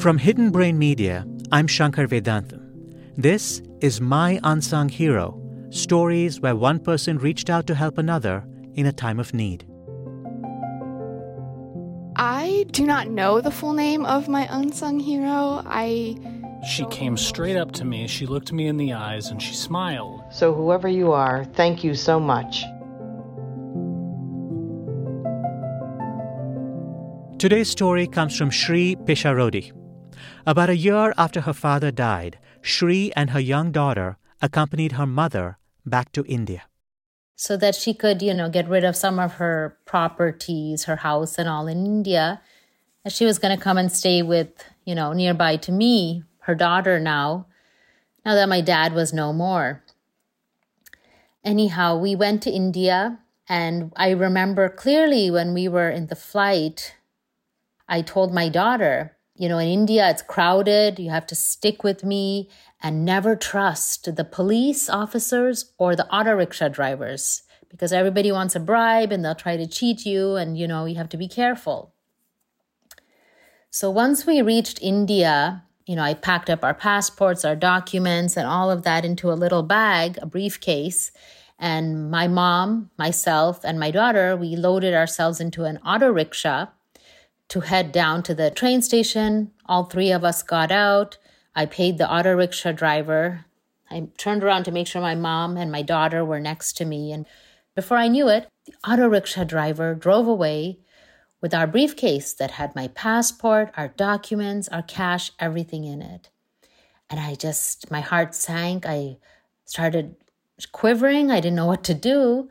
[0.00, 2.62] From Hidden Brain Media, I'm Shankar Vedantam.
[3.18, 5.38] This is My Unsung Hero
[5.68, 8.42] stories where one person reached out to help another
[8.76, 9.66] in a time of need.
[12.16, 15.62] I do not know the full name of my unsung hero.
[15.66, 16.16] I.
[16.66, 20.22] She came straight up to me, she looked me in the eyes, and she smiled.
[20.30, 22.64] So, whoever you are, thank you so much.
[27.38, 29.72] Today's story comes from Sri Pisharody.
[30.46, 35.58] About a year after her father died, Sri and her young daughter accompanied her mother
[35.84, 36.62] back to India.
[37.36, 41.38] So that she could, you know, get rid of some of her properties, her house
[41.38, 42.40] and all in India.
[43.04, 46.54] And she was going to come and stay with, you know, nearby to me, her
[46.54, 47.46] daughter now,
[48.24, 49.82] now that my dad was no more.
[51.42, 56.96] Anyhow, we went to India, and I remember clearly when we were in the flight,
[57.88, 60.98] I told my daughter, you know, in India, it's crowded.
[60.98, 62.50] You have to stick with me
[62.82, 68.60] and never trust the police officers or the auto rickshaw drivers because everybody wants a
[68.60, 70.36] bribe and they'll try to cheat you.
[70.36, 71.94] And, you know, you have to be careful.
[73.70, 78.46] So once we reached India, you know, I packed up our passports, our documents, and
[78.46, 81.12] all of that into a little bag, a briefcase.
[81.58, 86.66] And my mom, myself, and my daughter, we loaded ourselves into an auto rickshaw
[87.50, 89.50] to head down to the train station.
[89.66, 91.18] All three of us got out.
[91.54, 93.44] I paid the auto rickshaw driver.
[93.90, 97.12] I turned around to make sure my mom and my daughter were next to me.
[97.12, 97.26] And
[97.74, 100.78] before I knew it, the auto rickshaw driver drove away
[101.40, 106.30] with our briefcase that had my passport, our documents, our cash, everything in it.
[107.08, 108.86] And I just, my heart sank.
[108.86, 109.16] I
[109.64, 110.14] started
[110.70, 111.30] quivering.
[111.30, 112.48] I didn't know what to do.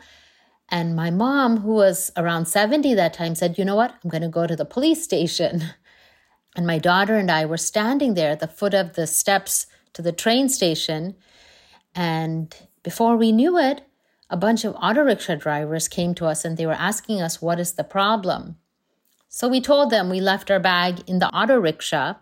[0.71, 3.95] And my mom, who was around 70 that time, said, You know what?
[4.03, 5.63] I'm going to go to the police station.
[6.55, 10.01] And my daughter and I were standing there at the foot of the steps to
[10.01, 11.15] the train station.
[11.95, 13.83] And before we knew it,
[14.29, 17.59] a bunch of auto rickshaw drivers came to us and they were asking us, What
[17.59, 18.57] is the problem?
[19.29, 22.15] So we told them we left our bag in the auto rickshaw.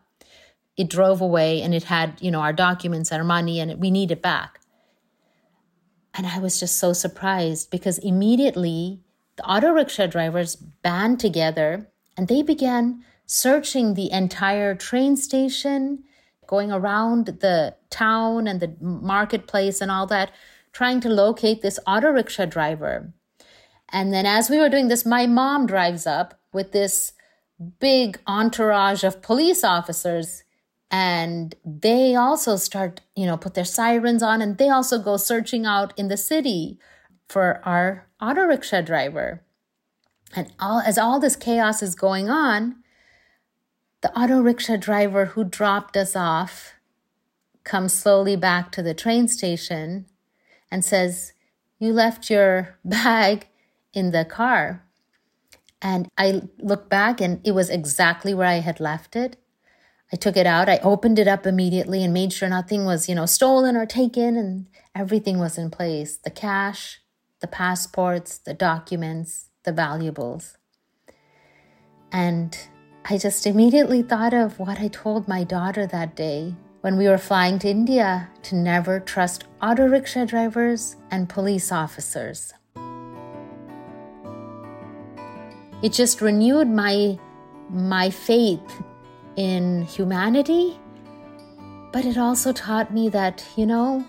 [0.76, 4.12] It drove away and it had, you know, our documents, our money, and we need
[4.12, 4.60] it back.
[6.18, 9.02] And I was just so surprised because immediately
[9.36, 16.04] the auto rickshaw drivers band together and they began searching the entire train station,
[16.48, 20.32] going around the town and the marketplace and all that,
[20.74, 23.14] trying to locate this auto rickshaw driver.
[23.90, 27.14] And then as we were doing this, my mom drives up with this
[27.80, 30.44] big entourage of police officers
[30.90, 35.66] and they also start you know put their sirens on and they also go searching
[35.66, 36.80] out in the city
[37.28, 39.42] for our auto rickshaw driver.
[40.36, 42.78] And all as all this chaos is going on
[44.02, 46.74] the auto rickshaw driver who dropped us off
[47.64, 50.06] comes slowly back to the train station
[50.72, 51.34] and says
[51.80, 53.48] you left your bag
[53.94, 54.84] in the car.
[55.82, 59.38] And i look back and it was exactly where i had left it
[60.12, 60.70] I took it out.
[60.70, 64.38] I opened it up immediately and made sure nothing was, you know, stolen or taken
[64.38, 67.02] and everything was in place the cash,
[67.42, 70.58] the passports, the documents, the valuables.
[72.12, 72.58] And
[73.04, 77.18] I just immediately thought of what I told my daughter that day when we were
[77.18, 82.54] flying to India to never trust auto rickshaw drivers and police officers.
[85.84, 87.20] It just renewed my
[87.70, 88.82] my faith
[89.38, 90.78] in humanity,
[91.94, 94.06] but it also taught me that, you know,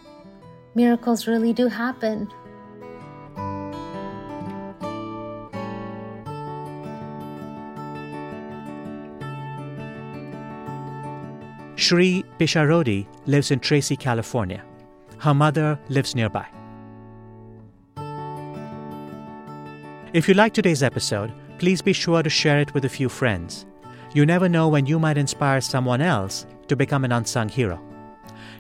[0.75, 2.29] miracles really do happen.
[11.77, 14.65] Sri Pisharody lives in Tracy, California.
[15.19, 16.47] Her mother lives nearby.
[20.13, 23.68] If you like today's episode, please be sure to share it with a few friends.
[24.15, 27.79] You never know when you might inspire someone else to become an unsung hero.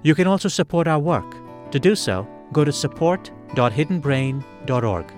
[0.02, 1.34] You can also support our work.
[1.70, 5.12] To do so, go to support.hiddenbrain.org.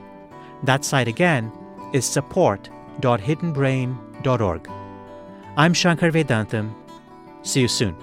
[0.63, 1.51] That site again
[1.93, 4.71] is support.hiddenbrain.org.
[5.57, 6.73] I'm Shankar Vedantam.
[7.43, 7.97] See you soon.